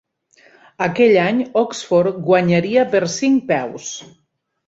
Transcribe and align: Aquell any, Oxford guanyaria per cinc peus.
Aquell 0.85 1.17
any, 1.23 1.43
Oxford 1.63 2.17
guanyaria 2.31 2.87
per 2.97 3.01
cinc 3.19 3.47
peus. 3.53 3.93